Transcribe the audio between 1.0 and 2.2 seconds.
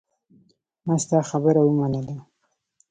ستا خبره ومنله.